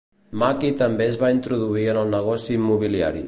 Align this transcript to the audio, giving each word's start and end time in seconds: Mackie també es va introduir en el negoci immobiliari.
Mackie 0.43 0.71
també 0.79 1.07
es 1.11 1.19
va 1.25 1.29
introduir 1.35 1.85
en 1.95 2.01
el 2.05 2.13
negoci 2.17 2.57
immobiliari. 2.61 3.19